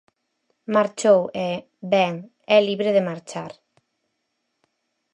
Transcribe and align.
Marchou 0.75 1.21
e, 1.47 1.49
ben, 1.93 2.13
é 2.55 2.57
libre 2.67 2.89
de 2.95 3.05
marchar. 3.09 3.51